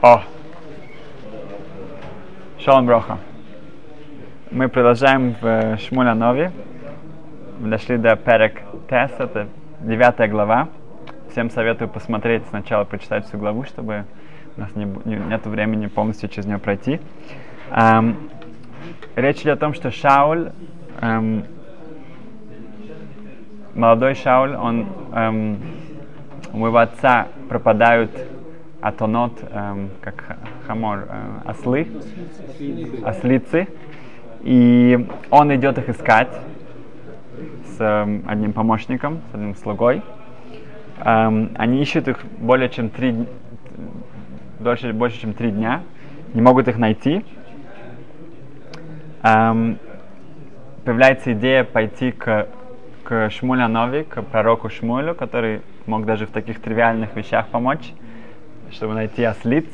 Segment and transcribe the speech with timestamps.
[0.00, 0.22] О!
[2.60, 3.18] Шалом Броха.
[4.52, 6.52] Мы продолжаем в Шмуля Нови.
[7.58, 9.48] Мы дошли до Перек Тес, это
[9.80, 10.68] девятая глава.
[11.32, 14.04] Всем советую посмотреть сначала, прочитать всю главу, чтобы
[14.56, 17.00] у нас не, не, нет времени полностью через нее пройти.
[17.72, 18.30] Эм,
[19.16, 20.52] речь идет о том, что Шауль,
[21.00, 21.44] эм,
[23.74, 25.58] молодой Шауль, он эм,
[26.52, 28.12] у моего отца пропадают
[28.80, 31.88] атонот, эм, как хамор, э, ослы,
[33.04, 33.68] ослицы,
[34.42, 36.28] и он идет их искать
[37.64, 40.02] с э, одним помощником, с одним слугой.
[41.04, 43.26] Эм, они ищут их более чем три,
[44.60, 45.82] дольше, больше, чем три дня,
[46.34, 47.24] не могут их найти.
[49.24, 49.78] Эм,
[50.84, 52.46] появляется идея пойти к,
[53.02, 57.92] к Шмуля Нови, к пророку Шмулю, который мог даже в таких тривиальных вещах помочь
[58.72, 59.66] чтобы найти ослиц,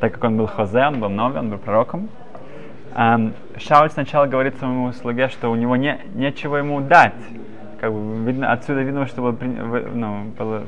[0.00, 2.08] так как он был хозе, он был новый, он был пророком.
[2.94, 7.14] Шауль сначала говорит своему слуге, что у него не, нечего ему дать.
[7.80, 9.36] Как бы видно, отсюда видно, что было,
[9.94, 10.64] ну, было,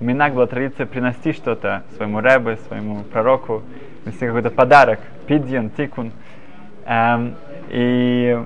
[0.00, 3.62] Минак была традиция принести что-то своему рэбе, своему пророку,
[4.06, 6.12] нести какой-то подарок, пидьян, тикун.
[6.86, 7.34] Um,
[7.70, 8.38] и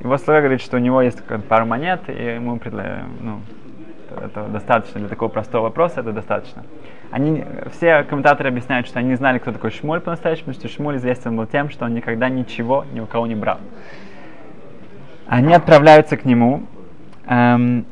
[0.00, 3.40] его слуга говорит, что у него есть пару монет, и ему предлагают, ну,
[4.22, 6.64] это достаточно для такого простого вопроса, это достаточно.
[7.10, 11.36] Они, все комментаторы объясняют, что они не знали, кто такой Шмуль по-настоящему, что Шмуль известен
[11.36, 13.58] был тем, что он никогда ничего ни у кого не брал.
[15.26, 16.64] Они отправляются к нему,
[17.26, 17.86] эм,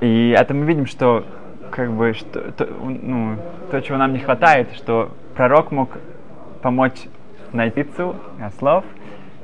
[0.00, 1.24] и это мы видим, что
[1.70, 3.36] как бы что, то, ну,
[3.70, 5.98] то, чего нам не хватает, что пророк мог
[6.62, 7.06] помочь
[7.52, 8.16] найти цу,
[8.58, 8.84] слов,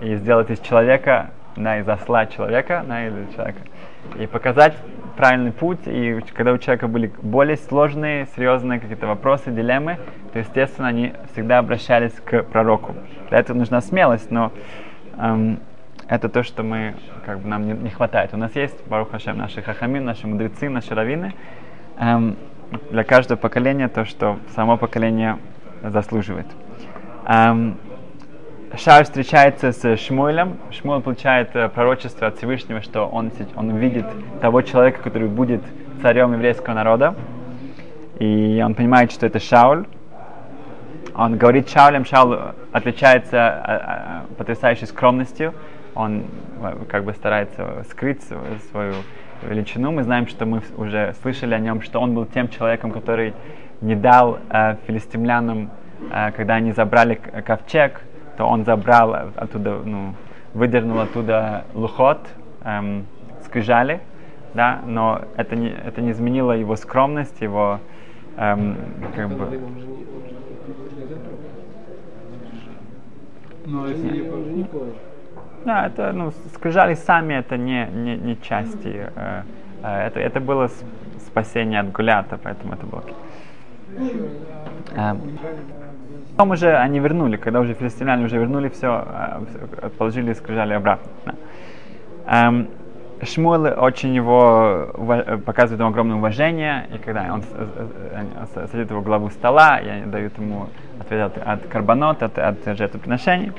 [0.00, 3.60] и сделать из человека, да, из осла человека, да, из человека,
[4.18, 4.74] и показать
[5.16, 9.98] правильный путь, и когда у человека были более сложные, серьезные какие-то вопросы, дилеммы,
[10.32, 12.94] то, естественно, они всегда обращались к пророку.
[13.28, 14.52] Для этого нужна смелость, но
[15.16, 15.60] эм,
[16.08, 18.34] это то, что мы, как бы, нам не, не хватает.
[18.34, 21.34] У нас есть, Барух Хашем, наши хахамин, наши мудрецы, наши раввины,
[21.98, 22.36] эм,
[22.90, 25.38] для каждого поколения то, что само поколение
[25.82, 26.46] заслуживает.
[27.26, 27.78] Эм,
[28.76, 30.58] Шауль встречается с Шмуэлем.
[30.70, 34.06] Шмуэль получает э, пророчество от Всевышнего, что он, он увидит
[34.40, 35.62] того человека, который будет
[36.02, 37.14] царем еврейского народа.
[38.18, 39.86] И он понимает, что это Шауль.
[41.14, 42.38] Он говорит Шаулем, Шауль
[42.72, 45.54] отличается а, а, потрясающей скромностью.
[45.94, 46.24] Он
[46.88, 48.22] как бы старается скрыть
[48.70, 48.94] свою
[49.42, 49.92] величину.
[49.92, 53.34] Мы знаем, что мы уже слышали о нем, что он был тем человеком, который
[53.80, 55.70] не дал э, филистимлянам,
[56.10, 58.00] э, когда они забрали ковчег,
[58.36, 60.14] то он забрал оттуда, ну,
[60.54, 62.26] выдернул оттуда лухот,
[62.64, 63.06] эм,
[63.44, 64.00] скрижали,
[64.54, 67.80] да, но это не, это не изменило его скромность, его
[68.36, 68.76] эм,
[69.14, 69.60] как бы...
[73.66, 74.66] Но если не
[75.64, 79.08] Да, это, ну, скрижали сами, это не, не, не части.
[79.16, 79.42] Э,
[79.82, 80.68] э, это, это было
[81.26, 83.02] спасение от гулята, поэтому это было...
[84.96, 85.14] Э,
[86.36, 89.40] Потом уже они вернули, когда уже филистимляне уже вернули все, а,
[89.96, 91.36] положили и скрижали обратно.
[92.26, 92.68] Эм,
[93.22, 94.90] Шмуэл очень его
[95.46, 97.44] показывает ему огромное уважение, и когда он
[98.52, 103.52] садит его главу стола, и они дают ему ответ от, от карбонот, от, от жертвоприношений.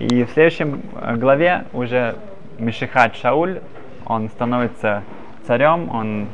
[0.00, 2.16] И в следующем э, главе уже
[2.58, 3.60] Мишихат Шауль,
[4.04, 5.04] он становится
[5.46, 6.26] царем, он,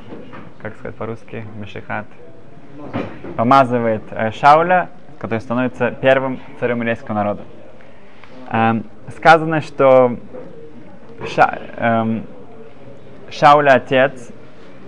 [0.63, 2.07] как сказать по-русски, Мишихат,
[3.37, 4.89] помазывает э, Шауля,
[5.23, 7.43] который становится первым царем еврейского народа.
[8.51, 8.85] Эм,
[9.17, 10.19] сказано, что
[11.29, 12.27] Ша, эм,
[13.31, 14.33] Шауля отец,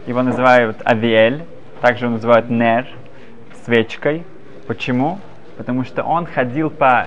[0.09, 1.45] его называют Авиэль,
[1.81, 2.85] также его называют Нер,
[3.65, 4.25] свечкой.
[4.67, 5.21] Почему?
[5.57, 7.07] Потому что он ходил по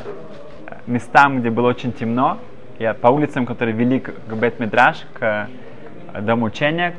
[0.87, 2.37] местам, где было очень темно,
[2.79, 5.49] и по улицам, которые вели к, Бет-Мидраш, к
[6.21, 6.95] дому учения,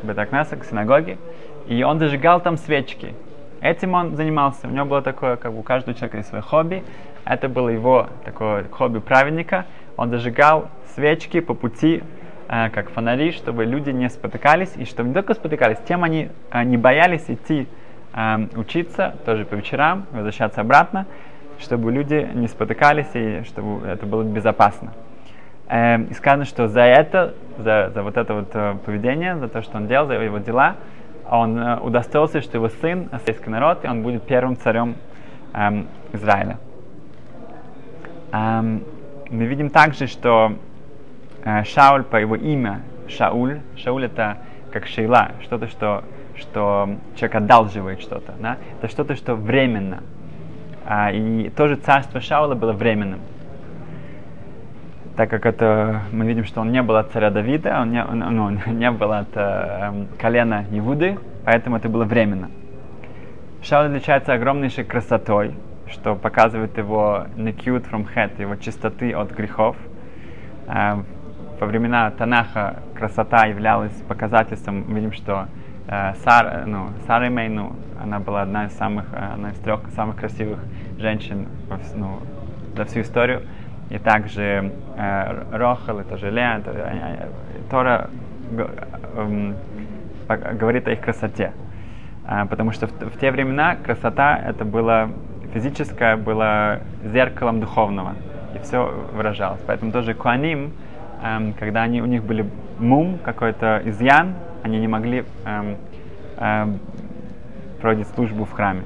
[0.00, 1.18] к Бетакнаса, к синагоге,
[1.66, 3.16] и он зажигал там свечки.
[3.62, 4.66] Этим он занимался.
[4.66, 6.82] У него было такое, как у каждого человека есть свое хобби.
[7.24, 9.66] Это было его такое хобби праведника.
[9.96, 12.02] Он зажигал свечки по пути,
[12.48, 14.72] э, как фонари, чтобы люди не спотыкались.
[14.76, 17.68] И чтобы не только спотыкались, тем они э, не боялись идти
[18.14, 21.06] э, учиться, тоже по вечерам, возвращаться обратно,
[21.60, 24.92] чтобы люди не спотыкались и чтобы это было безопасно.
[25.68, 29.62] Э, и сказано, что за это, за, за вот это вот э, поведение, за то,
[29.62, 30.74] что он делал, за его дела,
[31.38, 34.96] он э, удостоился, что его сын, еврейский народ, и он будет первым царем
[35.54, 36.58] эм, Израиля.
[38.32, 38.84] Эм,
[39.30, 40.52] мы видим также, что
[41.44, 44.38] э, Шауль по его имя Шауль, Шауль это
[44.72, 46.04] как Шейла, что-то, что
[46.36, 48.32] что человек одалживает что-то.
[48.40, 48.56] Да?
[48.78, 50.02] Это что-то, что временно.
[50.84, 53.20] А, и тоже царство Шаула было временным.
[55.16, 58.50] Так как это, мы видим, что он не был от царя Давида, он не, ну,
[58.66, 62.50] не был от э, колена Иуды, поэтому это было временно.
[63.62, 65.54] Шаул отличается огромнейшей красотой,
[65.86, 69.76] что показывает его necute from head, его чистоты от грехов.
[70.66, 71.02] Э,
[71.60, 75.46] во времена Танаха красота являлась показательством, мы видим, что
[75.88, 80.16] э, Сар, ну, Сара Мейну, она была одна из самых, э, одна из трех самых
[80.16, 80.58] красивых
[80.98, 81.48] женщин
[81.94, 82.18] ну,
[82.74, 83.42] за всю историю.
[83.90, 87.28] И также э, Рохал, это же Леа, это,
[87.70, 88.10] Тора
[88.52, 89.54] э,
[90.28, 91.52] э, говорит о их красоте.
[92.26, 95.10] Э, потому что в, в те времена красота это было
[95.52, 98.14] физическое, было зеркалом духовного.
[98.54, 99.60] И все выражалось.
[99.66, 100.72] Поэтому тоже Куаним,
[101.22, 105.76] э, когда они, у них были мум, какой-то изъян, они не могли э,
[106.38, 106.66] э,
[107.80, 108.82] проводить службу в храме.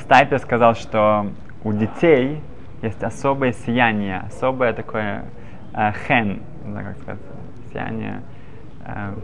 [0.00, 1.26] Стайпер сказал, что
[1.64, 2.40] у детей
[2.82, 5.24] есть особое сияние, особое такое
[5.74, 7.20] э, хен, не знаю, как сказать,
[7.70, 8.22] сияние,
[8.86, 9.14] э,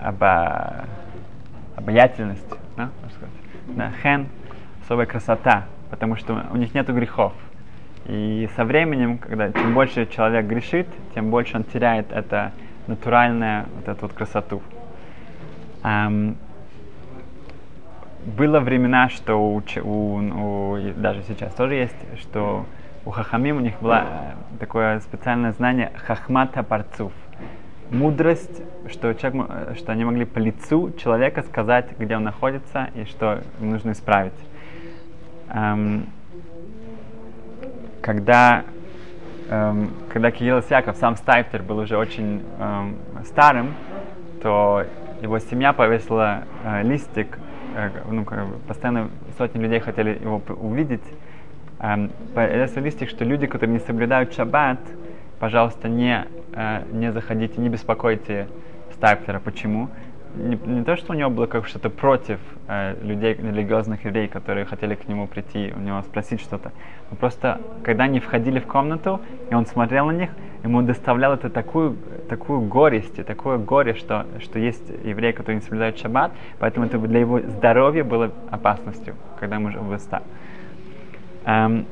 [0.00, 0.84] обо,
[1.76, 3.34] обаятельность, да, сказать?
[3.68, 4.26] да, хен,
[4.82, 7.32] особая красота, потому что у них нет грехов.
[8.06, 12.52] И со временем, когда чем больше человек грешит, тем больше он теряет это
[12.86, 14.62] натуральное, вот эту вот красоту.
[15.84, 16.36] Um,
[18.36, 22.66] было времена, что у, у, у, даже сейчас тоже есть, что
[23.04, 27.12] у хахамим у них было э, такое специальное знание хахмата парцув.
[27.90, 33.04] Мудрость, что, человек, э, что они могли по лицу человека сказать, где он находится и
[33.04, 34.34] что нужно исправить.
[35.50, 36.06] Эм,
[38.02, 38.64] когда,
[39.48, 43.72] эм, когда Кирилл Яков, сам Стайптер, был уже очень эм, старым,
[44.42, 44.84] то
[45.22, 47.38] его семья повесила э, листик
[48.10, 48.26] ну,
[48.66, 51.02] постоянно сотни людей хотели его увидеть.
[51.80, 54.80] Эм, появился листик, что люди, которые не соблюдают шаббат,
[55.38, 58.48] пожалуйста, не, э, не заходите, не беспокойте
[58.94, 59.38] Стайплера.
[59.38, 59.88] Почему?
[60.34, 64.66] Не, не то, что у него было как что-то против э, людей, религиозных евреев, которые
[64.66, 66.72] хотели к нему прийти, у него спросить что-то.
[67.10, 70.30] Но просто, когда они входили в комнату, и он смотрел на них,
[70.64, 71.96] ему доставляло это такую,
[72.28, 77.20] такую горесть, такое горе, что, что есть евреи, которые не соблюдают шаббат, поэтому это для
[77.20, 80.22] его здоровья было опасностью, когда ему уже был стар.
[81.44, 81.86] Эм,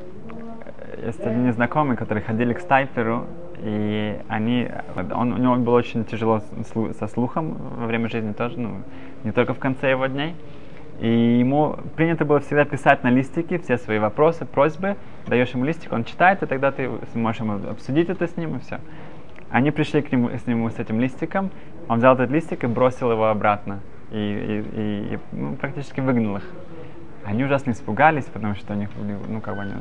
[1.04, 3.26] есть один знакомый, который ходили к Стайперу,
[3.58, 4.68] и они,
[5.12, 6.42] он, у него было очень тяжело
[6.98, 8.82] со слухом во время жизни тоже, ну,
[9.24, 10.34] не только в конце его дней.
[11.00, 14.96] И ему принято было всегда писать на листике все свои вопросы, просьбы,
[15.26, 18.60] даешь ему листик, он читает, и тогда ты можешь ему обсудить это с ним, и
[18.60, 18.80] все.
[19.50, 21.50] Они пришли к нему, с нему с этим листиком,
[21.88, 26.38] он взял этот листик и бросил его обратно, и, и, и, и ну, практически выгнал
[26.38, 26.44] их.
[27.24, 28.88] Они ужасно испугались, потому что у них
[29.28, 29.72] ну, как бы, они,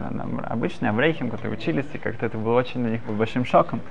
[0.44, 3.82] обычные аврейхим, которые учились, и как-то это было очень для них был большим шоком.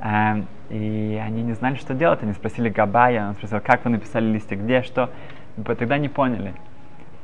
[0.00, 2.22] Эм, и они не знали, что делать.
[2.22, 5.10] Они спросили Габая, он спросил, как вы написали листик, где, что.
[5.56, 6.54] И тогда не поняли,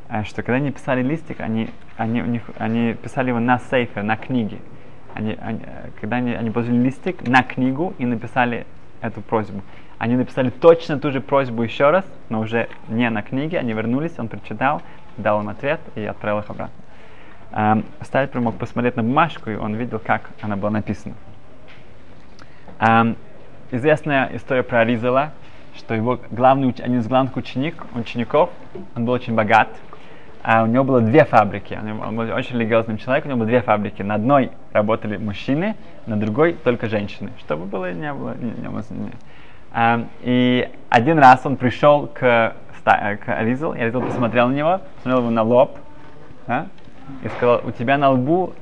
[0.08, 4.02] э, что когда они писали листик, они, они, у них, они писали его на сейфе,
[4.02, 4.58] на книге.
[5.14, 5.60] Они, они,
[6.00, 8.66] когда они, они положили листик на книгу и написали
[9.00, 9.62] эту просьбу.
[9.98, 14.18] Они написали точно ту же просьбу еще раз, но уже не на книге, они вернулись,
[14.18, 14.82] он прочитал,
[15.16, 16.74] дал им ответ и отправил их обратно.
[17.52, 21.14] Эм, Сталин мог посмотреть на бумажку, и он видел, как она была написана.
[22.80, 23.16] Эм,
[23.70, 25.30] известная история про Ризела,
[25.76, 28.50] что его главный, один из главных ученик, учеников,
[28.96, 29.68] он был очень богат,
[30.44, 31.76] а у него было две фабрики.
[31.82, 34.02] Он был очень религиозным человеком, у него было две фабрики.
[34.02, 35.74] На одной работали мужчины,
[36.06, 37.30] на другой только женщины.
[37.38, 39.12] Чтобы было, не было, не, не, не.
[39.72, 45.20] Um, и один раз он пришел к к Аризал, и Аризал посмотрел на него, посмотрел
[45.20, 45.78] его на лоб,
[46.46, 46.66] да,
[47.22, 48.52] и сказал, у тебя на лбу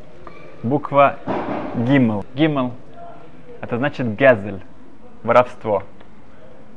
[0.62, 1.16] буква
[1.74, 2.24] Гимл.
[2.34, 2.72] Гимл,
[3.60, 4.60] это значит гезель,
[5.24, 5.82] воровство.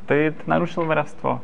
[0.08, 1.42] Ты, ты нарушил воровство.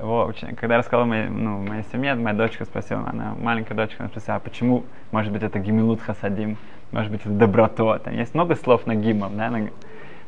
[0.00, 4.08] Его, когда я рассказал моей, ну, моей семье, моя дочка спросила, она маленькая дочка, она
[4.08, 6.56] спросила, а почему, может быть, это гимилут хасадим,
[6.90, 7.98] может быть, это доброто.
[7.98, 9.50] Там есть много слов на гимл, да?
[9.50, 9.68] На...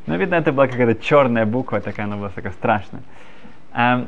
[0.05, 3.01] Но, видно, это была какая-то черная буква, такая она была такая страшная.
[3.73, 4.07] Um,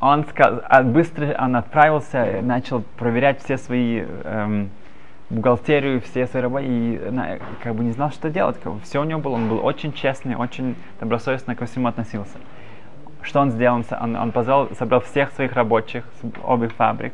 [0.00, 0.60] он сказ...
[0.68, 4.68] А быстро он отправился, начал проверять все свои эм,
[5.30, 8.60] бухгалтерию, все свои работы, и на, как бы не знал, что делать.
[8.62, 12.36] Как бы, все у него было, он был очень честный, очень добросовестно ко всему относился.
[13.26, 13.82] Что он сделал?
[14.00, 17.12] Он, он позвал, собрал всех своих рабочих с обеих фабрик,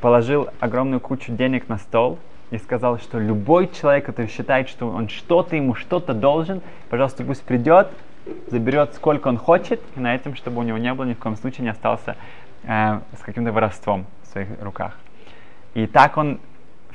[0.00, 2.18] положил огромную кучу денег на стол
[2.50, 7.42] и сказал, что любой человек, который считает, что он что-то ему что-то должен, пожалуйста, пусть
[7.44, 7.88] придет
[8.48, 11.36] заберет сколько он хочет, и на этом, чтобы у него не было ни в коем
[11.36, 12.16] случае не остался
[12.64, 14.96] э, с каким-то воровством в своих руках.
[15.74, 16.40] И так он,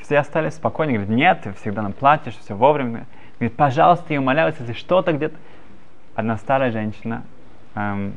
[0.02, 3.06] все остались спокойны, говорит, нет, ты всегда нам платишь, все вовремя.
[3.40, 5.36] Говорит, пожалуйста, я умоляю, если что-то где-то...
[6.16, 7.24] Одна старая женщина,
[7.76, 8.14] эм,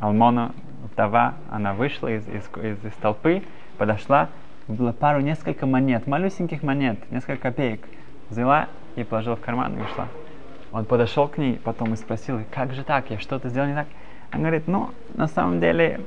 [0.00, 0.52] Алмона,
[0.92, 3.42] вдова, она вышла из, из, из, из толпы,
[3.78, 4.28] подошла,
[4.68, 7.86] было пару, несколько монет, малюсеньких монет, несколько копеек,
[8.30, 10.08] взяла и положила в карман и ушла.
[10.72, 13.86] Он подошел к ней потом и спросил, как же так, я что-то сделал не так?
[14.30, 16.00] Она говорит, ну, на самом деле,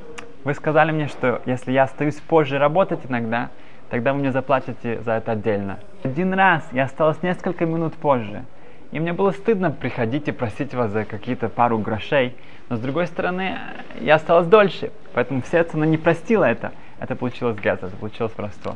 [0.44, 3.50] вы сказали мне, что если я остаюсь позже работать иногда,
[3.90, 5.80] тогда вы мне заплатите за это отдельно.
[6.04, 8.44] Один раз я осталась несколько минут позже,
[8.92, 12.36] и мне было стыдно приходить и просить вас за какие-то пару грошей,
[12.70, 13.58] но с другой стороны,
[14.00, 16.72] я осталась дольше, поэтому в сердце она не простила это.
[17.00, 18.76] Это получилось гет, это получилось воровство.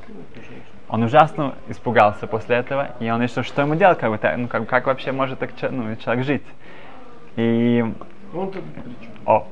[0.87, 4.67] Он ужасно испугался после этого, и он решил, что ему делать, как, бы, ну, как,
[4.67, 6.43] как вообще может так ну, человек жить.
[7.35, 7.83] И...
[8.33, 8.51] Он
[9.25, 9.47] О,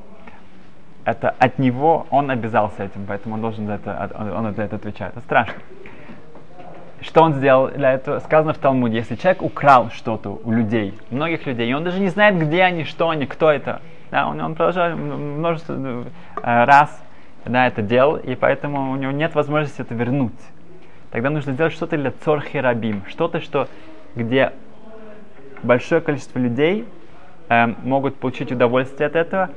[1.04, 4.76] это от него, он обязался этим, поэтому он должен за это, он, он за это
[4.76, 5.12] отвечает.
[5.12, 5.54] Это страшно.
[7.00, 8.18] Что он сделал для этого?
[8.20, 12.08] Сказано в Талмуде, если человек украл что-то у людей, многих людей, и он даже не
[12.08, 13.80] знает, где они, что они, кто это,
[14.10, 16.04] да, он, он продолжал множество э,
[16.64, 17.02] раз
[17.44, 20.32] да, это делал, и поэтому у него нет возможности это вернуть.
[21.10, 23.68] Тогда нужно сделать что-то для цорхи рабим, что-то, что,
[24.14, 24.52] где
[25.62, 26.86] большое количество людей
[27.48, 29.50] э, могут получить удовольствие от этого,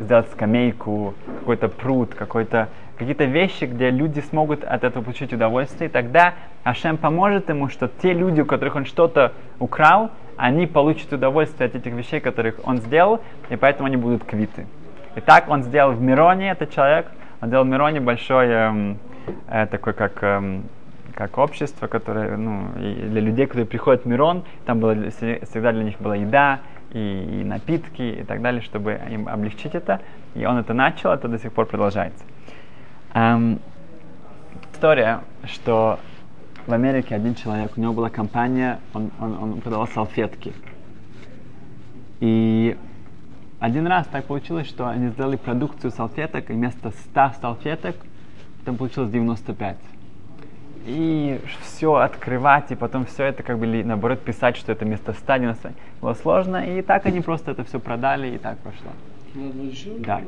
[0.00, 5.92] сделать скамейку, какой-то пруд, какой-то какие-то вещи, где люди смогут от этого получить удовольствие, и
[5.92, 6.34] тогда
[6.64, 11.74] Ашем поможет ему, что те люди, у которых он что-то украл, они получат удовольствие от
[11.76, 14.66] этих вещей, которых он сделал, и поэтому они будут квиты.
[15.14, 17.06] И так он сделал в Мироне, этот человек,
[17.40, 18.98] он сделал в Мироне большое, эм,
[19.48, 20.64] э, такое как, эм,
[21.14, 25.98] как общество, которое, ну, для людей, которые приходят в Мирон, там было, всегда для них
[25.98, 26.60] была еда,
[26.92, 30.00] и напитки и так далее, чтобы им облегчить это.
[30.34, 32.24] И он это начал, это до сих пор продолжается.
[33.14, 33.60] Эм,
[34.72, 35.98] история, что
[36.66, 40.52] в Америке один человек, у него была компания, он, он, он продавал салфетки.
[42.20, 42.76] И
[43.60, 47.96] один раз так получилось, что они сделали продукцию салфеток, и вместо 100 салфеток
[48.64, 49.78] там получилось 95.
[50.86, 55.72] И все открывать, и потом все это как бы, наоборот, писать, что это вместо 190
[56.00, 58.90] было сложно, и так они просто это все продали, и так пошло.
[59.98, 60.22] Да.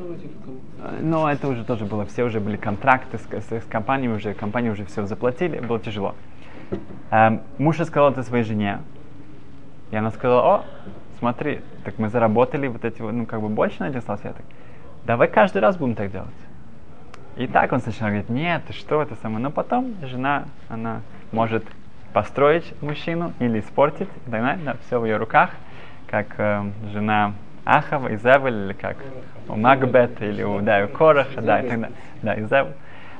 [1.00, 4.70] Но это уже тоже было, все уже были контракты с, с, с компанией, уже компании
[4.70, 6.14] уже все заплатили, было тяжело.
[7.10, 8.80] Эм, муж сказал это своей жене,
[9.90, 10.64] и она сказала, о,
[11.18, 14.44] смотри, так мы заработали вот эти, ну, как бы больше на этих салфеток.
[15.04, 16.28] Давай каждый раз будем так делать.
[17.36, 19.42] И так он сначала говорит, нет, ты что это самое.
[19.42, 21.00] Но потом жена, она
[21.32, 21.64] может
[22.12, 25.50] построить мужчину или испортить, и так далее, да, все в ее руках,
[26.08, 28.96] как э, жена Ахава, Изевель, или как
[29.48, 31.96] у Макбет, или у, да, у Кораха, да, и так далее.
[32.22, 32.74] Да, Изевель.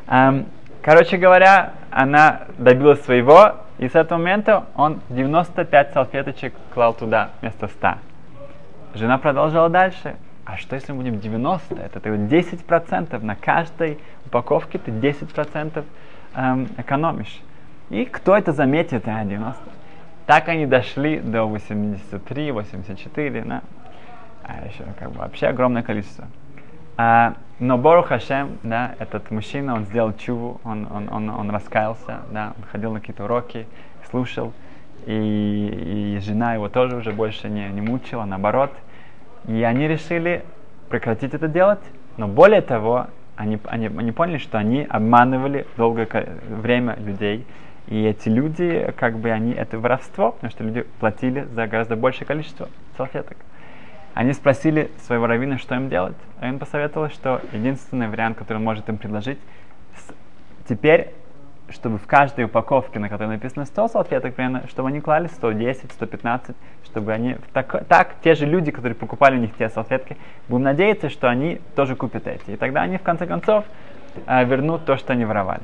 [0.09, 0.47] Эм,
[0.83, 7.69] короче говоря, она добилась своего, и с этого момента он 95 салфеточек клал туда вместо
[7.69, 7.95] 100.
[8.95, 10.17] Жена продолжала дальше.
[10.45, 11.77] А что если мы будем 90?
[11.77, 15.85] Это ты 10% на каждой упаковке ты 10%
[16.35, 17.41] эм, экономишь.
[17.91, 19.61] И кто это заметит, а, 90?
[20.27, 23.63] Так они дошли до 83, 84, да?
[24.45, 26.27] а еще как бы вообще огромное количество.
[26.97, 32.21] А, но Бору Хашем, да, этот мужчина, он сделал чуву, он, он, он, он раскаялся,
[32.31, 33.67] да, он ходил на какие-то уроки,
[34.11, 34.53] слушал,
[35.07, 38.73] и, и жена его тоже уже больше не, не мучила, наоборот.
[39.47, 40.45] И они решили
[40.89, 41.81] прекратить это делать,
[42.17, 43.07] но более того,
[43.37, 46.09] они, они, они поняли, что они обманывали долгое
[46.49, 47.47] время людей,
[47.87, 52.27] и эти люди, как бы они, это воровство, потому что люди платили за гораздо большее
[52.27, 53.37] количество салфеток.
[54.15, 56.17] Они спросили своего раввина, что им делать.
[56.43, 59.39] Он посоветовал, что единственный вариант, который он может им предложить,
[60.69, 61.13] теперь,
[61.69, 66.57] чтобы в каждой упаковке, на которой написано 100 салфеток, примерно, чтобы они клали 110, 115,
[66.85, 67.37] чтобы они...
[67.53, 70.17] Так, так те же люди, которые покупали у них те салфетки,
[70.49, 72.51] будем надеяться, что они тоже купят эти.
[72.51, 73.65] И тогда они, в конце концов,
[74.27, 75.63] э, вернут то, что они воровали.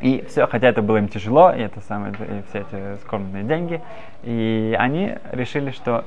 [0.00, 3.80] И все, хотя это было им тяжело, и это самые, и все эти скромные деньги,
[4.22, 6.04] и они решили, что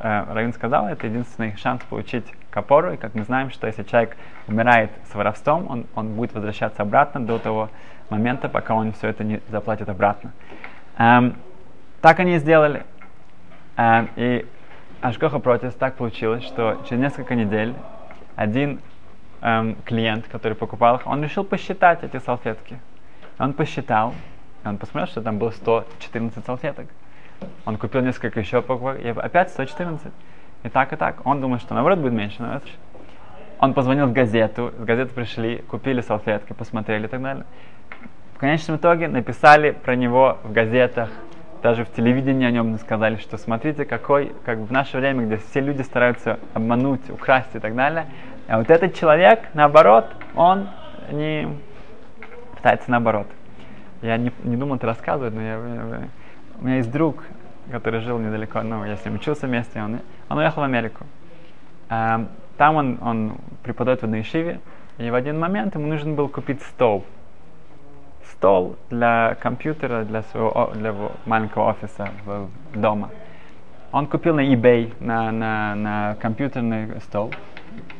[0.00, 2.94] э, Равин сказал, это единственный шанс получить капору.
[2.94, 4.16] И как мы знаем, что если человек
[4.48, 7.68] умирает с воровством, он, он будет возвращаться обратно до того
[8.08, 10.32] момента, пока он все это не заплатит обратно.
[10.98, 11.36] Эм,
[12.00, 12.84] так они и сделали.
[13.76, 14.46] Эм, и
[15.02, 17.74] Ашкоха протест так получилось, что через несколько недель
[18.36, 18.80] один
[19.42, 22.78] эм, клиент, который покупал их, он решил посчитать эти салфетки.
[23.38, 24.14] Он посчитал,
[24.64, 26.86] он посмотрел, что там было 114 салфеток.
[27.66, 30.12] Он купил несколько еще покупок, и опять 114.
[30.62, 31.26] и так, и так.
[31.26, 32.66] Он думал, что наоборот будет меньше, но это
[33.58, 37.44] он позвонил в газету, в газету пришли, купили салфетки, посмотрели и так далее.
[38.34, 41.08] В конечном итоге написали про него в газетах,
[41.62, 45.60] даже в телевидении о нем сказали, что смотрите, какой, как в наше время, где все
[45.60, 48.06] люди стараются обмануть, украсть и так далее.
[48.48, 50.68] А вот этот человек, наоборот, он
[51.10, 51.48] не
[52.64, 53.26] пытается наоборот.
[54.00, 56.08] Я не, не думал это рассказывать, но я, я,
[56.58, 57.22] у меня есть друг,
[57.70, 61.04] который жил недалеко, ну, я с ним учился вместе, он, он уехал в Америку.
[61.90, 62.24] А,
[62.56, 64.60] там он, он преподает в одной шиве,
[64.96, 67.04] и в один момент ему нужен был купить стол.
[68.32, 72.08] Стол для компьютера, для своего для его маленького офиса
[72.74, 73.10] дома.
[73.92, 77.30] Он купил на eBay, на, на, на компьютерный стол.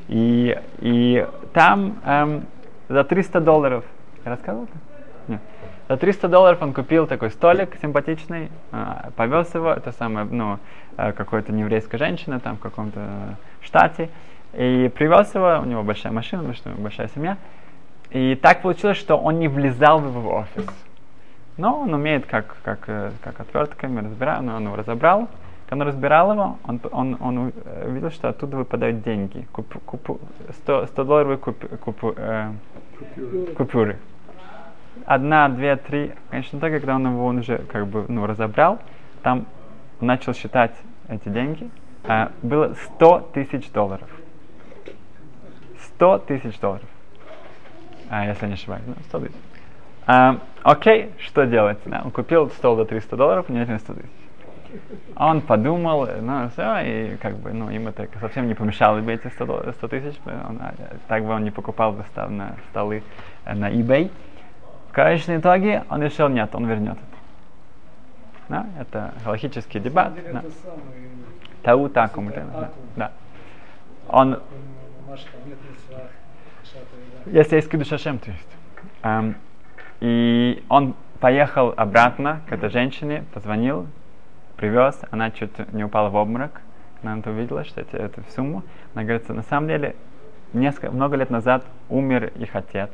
[0.08, 2.46] И, и там эм,
[2.88, 3.84] за 300 долларов,
[4.24, 4.94] я рассказывал это?
[5.28, 5.40] Нет.
[5.88, 10.58] За 300 долларов он купил такой столик симпатичный, э, повез его, это самое, ну,
[10.96, 14.08] э, какой-то нееврейская женщина там в каком-то штате,
[14.54, 17.36] и привез его, у него большая машина, потому что большая семья.
[18.10, 20.66] И так получилось, что он не влезал в его офис.
[21.56, 25.28] Но он умеет как, как, э, как отвертками разбирать, но он его разобрал.
[25.68, 27.52] Когда он разбирал его, он, он, он
[27.86, 29.46] видел, что оттуда выпадают деньги.
[29.52, 30.20] Куп, куп,
[30.62, 32.52] 100, 100 долларовые куп, куп, э,
[32.98, 33.54] купюры.
[33.54, 33.98] купюры.
[35.06, 36.12] Одна, две, три.
[36.30, 38.78] Конечно, так, когда он его уже как бы ну, разобрал,
[39.22, 39.46] там
[40.00, 40.72] он начал считать
[41.08, 41.70] эти деньги.
[42.04, 44.08] Э, было 100 тысяч долларов.
[45.96, 46.88] 100 тысяч долларов.
[48.10, 49.34] А, если не ошибаюсь, ну, 100 тысяч.
[50.06, 51.78] А, окей, что делать?
[51.84, 54.10] Да, он купил стол за 300 долларов, не 100 тысяч.
[55.16, 59.28] Он подумал, ну все, и как бы, ну, им это совсем не помешало бы эти
[59.28, 60.74] 100, 100 тысяч, он, а,
[61.06, 63.02] так бы он не покупал бы став на столы
[63.44, 64.10] э, на eBay.
[64.94, 67.18] В конечном итоге он решил, нет, он вернет это.
[68.48, 70.12] Да, это галактический дебат.
[70.32, 70.44] Да.
[71.64, 72.30] Тау такому.
[72.30, 72.70] Да.
[72.94, 73.12] да.
[74.06, 74.38] Он
[77.26, 78.48] если есть Кидуш Шашем, то есть.
[79.02, 79.34] Um,
[79.98, 83.88] и он поехал обратно к этой женщине, позвонил,
[84.56, 86.60] привез, она чуть не упала в обморок,
[87.02, 88.62] она это увидела, что это, это в сумму.
[88.94, 89.96] Она говорит, на самом деле,
[90.52, 92.90] несколько, много лет назад умер их отец,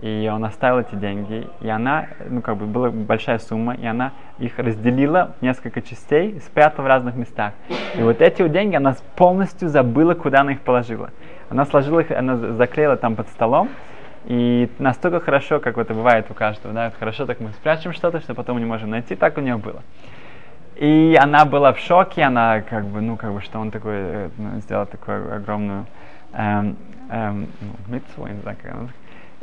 [0.00, 4.12] и он оставил эти деньги, и она, ну как бы была большая сумма, и она
[4.38, 7.52] их разделила в несколько частей, спрятала в разных местах.
[7.96, 11.10] И вот эти деньги она полностью забыла, куда она их положила.
[11.50, 13.68] Она сложила их, она заклеила там под столом,
[14.24, 18.34] и настолько хорошо, как это бывает у каждого, да, хорошо так мы спрячем что-то, что
[18.34, 19.82] потом не можем найти, так у нее было.
[20.76, 24.30] И она была в шоке, она как бы, ну, как бы, что он такой, э,
[24.38, 25.86] ну, сделал такую огромную
[26.32, 26.76] эм,
[27.10, 28.88] эм, ну, митцву, не знаю, как она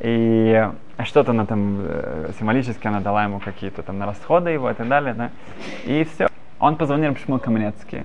[0.02, 0.70] и
[1.04, 4.88] что-то она там э, символически она дала ему какие-то там на расходы его и так
[4.88, 5.30] далее, да.
[5.86, 6.28] И все.
[6.60, 8.04] Он позвонил Шмул Каменецкий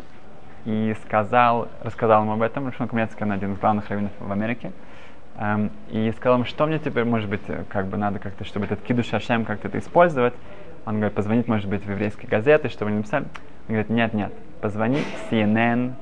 [0.64, 2.72] и сказал, рассказал ему об этом.
[2.72, 4.72] Шмул Каменецкий, он один из главных раввинов в Америке.
[5.36, 8.80] Um, и сказал ему, что мне теперь, может быть, как бы надо как-то, чтобы этот
[8.82, 10.34] кидуш Ашем как-то это использовать.
[10.86, 13.24] Он говорит, позвонить, может быть, в еврейские газеты, чтобы они написали.
[13.24, 15.94] Он говорит, нет, нет, позвони CNN,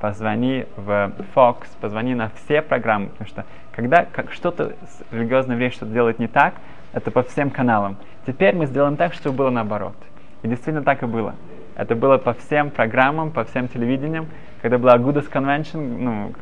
[0.00, 4.72] позвони в Fox, позвони на все программы, потому что когда как что-то
[5.12, 6.54] религиозное время что-то делает не так,
[6.92, 7.96] это по всем каналам.
[8.26, 9.94] Теперь мы сделаем так, чтобы было наоборот.
[10.42, 11.34] И действительно так и было.
[11.76, 14.26] Это было по всем программам, по всем телевидениям.
[14.62, 16.32] Когда была Agudas Convention, ну,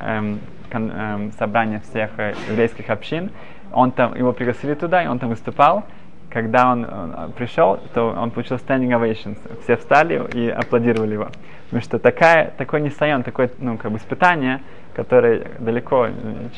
[0.00, 3.30] эм, кон, эм, собрание всех э, еврейских общин,
[3.72, 5.84] он там, его пригласили туда, и он там выступал.
[6.32, 9.38] Когда он, э, пришел, то он получил standing ovations.
[9.64, 11.28] Все встали и аплодировали его.
[11.64, 14.62] Потому что такая, такой несайон, такое ну, как бы испытание,
[14.94, 16.08] которое далеко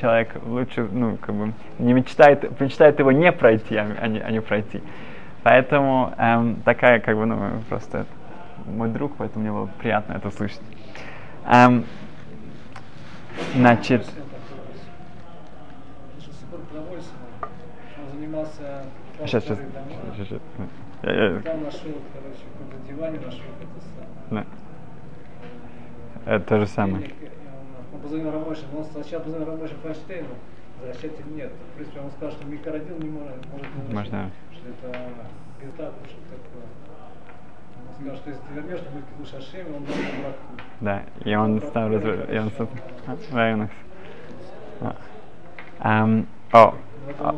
[0.00, 4.30] человек лучше, ну, как бы не мечтает, мечтает его не пройти, а, а, не, а
[4.30, 4.80] не пройти.
[5.42, 8.06] Поэтому эм, такая, как бы, ну, просто
[8.66, 10.62] мой друг, поэтому мне было приятно это слышать.
[11.46, 11.84] Эм,
[13.54, 14.08] значит,
[19.20, 20.40] сейчас, сейчас, сейчас, сейчас.
[21.02, 21.40] Я, я...
[21.40, 24.46] Там нашел, короче, каком-то диване нашел это самое.
[26.26, 27.10] Это то же самое.
[27.92, 30.28] Он позвонил но он сначала позвонил Рамойше Файнштейну,
[30.80, 31.52] возвращатель нет.
[31.52, 34.30] В принципе, он сказал, что микрородил не может, может получить, Можно.
[34.52, 35.10] что это
[35.60, 36.64] бездат, что такое.
[37.86, 40.64] Он сказал, что если ты вернешь, то будет Кидуш Ашем, он даст браку.
[40.80, 42.68] Да, и он стал развивать, и он стал
[43.32, 43.70] районах.
[45.80, 46.74] Um, о,
[47.18, 47.36] Вот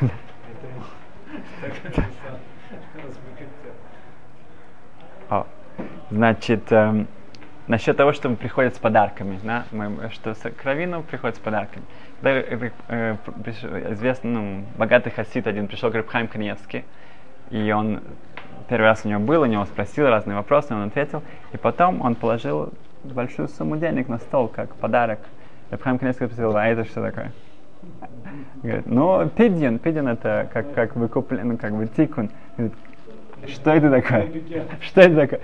[5.30, 5.46] о,
[6.10, 7.08] значит, эм,
[7.66, 11.84] насчет того, что приходят с подарками, да, мы, что кровину приходят с подарками.
[12.20, 13.16] Когда, э, э,
[13.92, 16.84] известный, ну, богатый хасид один пришел к Рабхайм Каневски,
[17.50, 18.00] и он
[18.68, 22.14] первый раз у него был, у него спросил разные вопросы, он ответил, и потом он
[22.14, 22.72] положил
[23.04, 25.20] большую сумму денег на стол, как подарок.
[25.70, 27.32] Рабхам Кнесский спросил, а это что такое?
[28.62, 31.10] Говорит, ну, пидьон, пидьон это как, как бы
[31.42, 32.30] ну, как бы тикун.
[32.56, 32.76] Говорит,
[33.48, 34.28] что это такое?
[34.80, 35.40] Что это такое?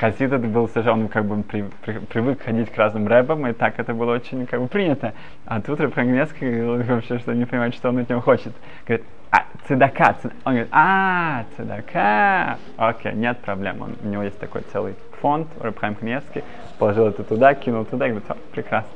[0.00, 3.52] Хасид это был совершенно, он как бы при, при, привык ходить к разным рэбам, и
[3.52, 5.12] так это было очень как бы принято.
[5.44, 8.54] А тут Рэб Хангнецкий говорил вообще, что не понимает, что он от него хочет.
[8.86, 10.32] Говорит, а, цедака, цед...
[10.44, 15.78] он говорит, а, цедака, окей, нет проблем, он, у него есть такой целый фонд, Рэб
[15.78, 16.44] Хангнецкий,
[16.78, 18.90] положил это туда, кинул туда, и говорит, прекрасно.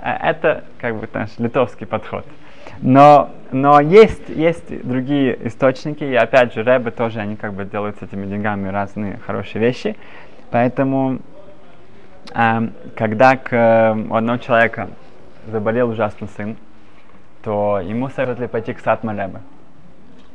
[0.00, 2.24] Э, это как бы наш литовский подход.
[2.82, 7.98] Но, но есть, есть другие источники, и опять же, рэбы тоже, они как бы делают
[7.98, 9.96] с этими деньгами разные хорошие вещи.
[10.50, 11.18] Поэтому,
[12.34, 14.88] э, когда к, э, у одного человека
[15.46, 16.56] заболел ужасно сын,
[17.42, 19.40] то ему советовали пойти к Сатма Рэбе,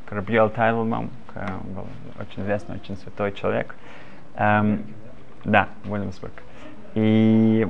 [0.06, 1.10] к Рабьел Тайлмам,
[1.64, 1.86] был
[2.20, 3.76] очень известный, очень святой человек.
[4.36, 4.84] Эм,
[5.44, 6.34] да, Уильямсбург.
[6.96, 7.68] И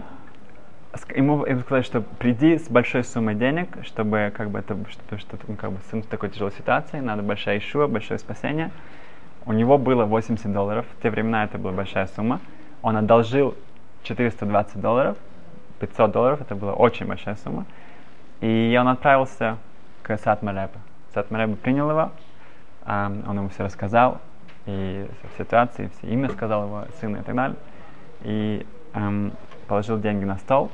[1.15, 5.37] ему, ему сказали, что приди с большой суммой денег, чтобы как бы это, чтобы, что,
[5.47, 8.71] ну, как бы сын в такой тяжелой ситуации, надо большая ишуа, большое спасение.
[9.45, 12.39] У него было 80 долларов, в те времена это была большая сумма.
[12.81, 13.55] Он одолжил
[14.03, 15.17] 420 долларов,
[15.79, 17.65] 500 долларов, это была очень большая сумма.
[18.41, 19.57] И он отправился
[20.03, 20.79] к Сатмаребе.
[21.13, 22.11] Сатмаребе принял его,
[22.85, 24.19] он ему все рассказал,
[24.65, 27.57] и ситуации, все имя сказал его сына и так далее.
[28.21, 28.65] И
[29.67, 30.71] положил деньги на стол,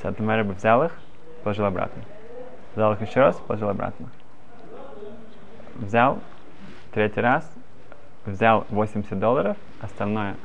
[0.00, 0.92] и Сатмар бы взял их,
[1.42, 2.02] положил обратно.
[2.74, 4.08] Взял их еще раз, положил обратно.
[5.76, 6.18] Взял
[6.92, 7.50] третий раз,
[8.26, 10.36] взял 80 долларов, остальное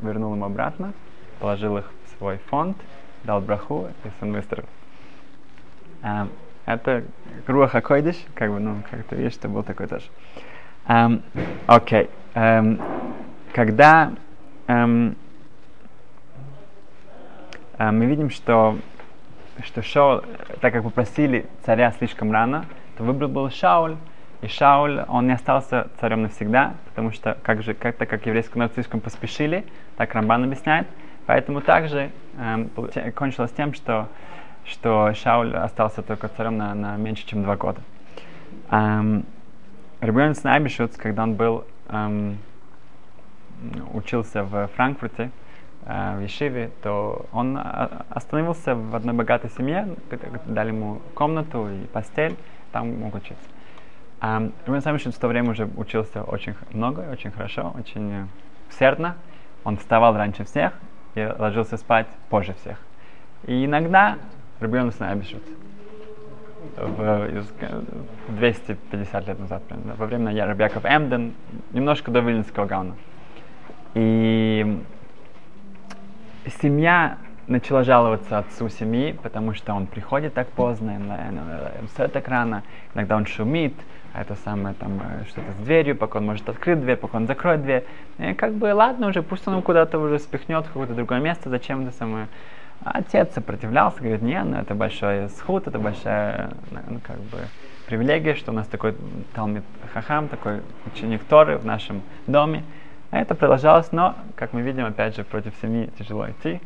[0.00, 0.92] вернул ему обратно,
[1.40, 2.76] положил их в свой фонд,
[3.24, 4.68] дал браху, и сын выздоровел.
[6.02, 6.30] Um,
[6.66, 7.04] это
[7.46, 10.06] Руаха Койдиш, как бы, ну, как ты видишь, что был такой тоже.
[10.86, 10.86] Окей.
[10.86, 11.22] Um,
[11.66, 12.10] okay.
[12.34, 12.80] um,
[13.52, 14.12] когда
[14.68, 15.16] um,
[17.78, 18.76] мы видим, что,
[19.62, 20.22] что Шауль,
[20.60, 22.64] так как попросили царя слишком рано,
[22.96, 23.96] то выбор был Шауль,
[24.40, 28.58] и Шауль, он не остался царем навсегда, потому что, как же, как, так как еврейский
[28.58, 29.64] народ слишком поспешили,
[29.96, 30.86] так Рамбан объясняет,
[31.26, 32.70] поэтому также эм,
[33.14, 34.08] кончилось тем, что,
[34.64, 37.80] что Шауль остался только царем на, на меньше, чем два года.
[38.70, 39.24] Эм,
[40.00, 42.38] Рабион Снайбишуц, когда он был, эм,
[43.92, 45.32] учился в Франкфурте,
[45.88, 49.88] в Ешиве, то он а, остановился в одной богатой семье,
[50.44, 52.36] дали ему комнату и постель,
[52.72, 53.44] там мог учиться.
[54.20, 58.28] А Рубин Самишин в то время уже учился очень много, очень хорошо, очень
[58.68, 59.16] усердно.
[59.64, 60.74] Он вставал раньше всех
[61.14, 62.78] и ложился спать позже всех.
[63.46, 64.18] И иногда
[64.60, 65.40] Рубин Самишин
[66.76, 67.30] в
[68.28, 71.32] 250 лет назад, во время Рабьяков Эмден,
[71.72, 72.94] немножко до Вильнинского Гауна.
[73.94, 74.82] И
[76.60, 80.98] семья начала жаловаться отцу семьи, потому что он приходит так поздно,
[81.86, 82.62] встает так рано,
[82.94, 83.74] иногда он шумит,
[84.12, 87.26] а это самое там э, что-то с дверью, пока он может открыть дверь, пока он
[87.26, 87.84] закроет дверь.
[88.18, 91.82] И как бы ладно уже, пусть он куда-то уже спихнет в какое-то другое место, зачем
[91.86, 92.28] это самое.
[92.84, 97.38] А отец сопротивлялся, говорит, нет, ну это большой сход, это большая ну, как бы
[97.86, 98.94] привилегия, что у нас такой
[99.34, 102.62] Талмит Хахам, такой ученик Торы в нашем доме.
[103.10, 106.60] А это продолжалось, но, как мы видим, опять же, против семьи тяжело идти.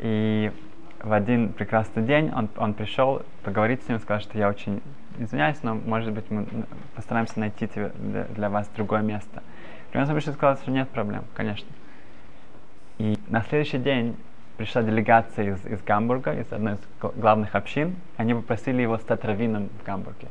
[0.00, 0.50] И
[1.00, 4.82] в один прекрасный день он, он пришел поговорить с ним, сказал, что я очень
[5.18, 6.46] извиняюсь, но, может быть, мы
[6.96, 9.42] постараемся найти тебе, для, для вас другое место.
[9.92, 11.68] Примерно пришел сказал, что нет проблем, конечно.
[12.98, 14.16] И на следующий день
[14.56, 17.94] пришла делегация из, из Гамбурга, из одной из главных общин.
[18.16, 20.28] Они попросили его стать раввином в Гамбурге.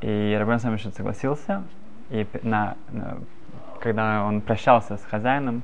[0.00, 1.64] И Рабин Самишин согласился,
[2.10, 3.18] и на, на
[3.78, 5.62] когда он прощался с хозяином,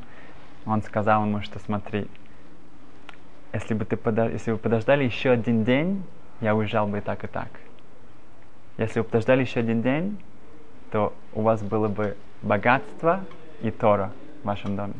[0.67, 2.09] он сказал ему, что смотри,
[3.53, 4.29] если бы, ты подо...
[4.29, 6.03] если бы подождали еще один день,
[6.41, 7.49] я уезжал бы и так, и так.
[8.79, 10.19] Если бы подождали еще один день,
[10.91, 13.25] то у вас было бы богатство
[13.61, 14.95] и Тора в вашем доме.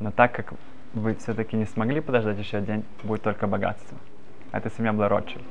[0.00, 0.54] Но так как
[0.92, 3.98] вы все-таки не смогли подождать еще один день, будет только богатство.
[4.52, 5.44] Эта семья была Ротшильд.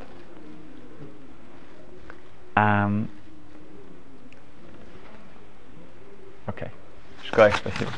[2.55, 3.07] Um,
[6.45, 6.67] Окей.
[6.67, 6.71] Okay.
[7.23, 7.91] Шкай, спасибо.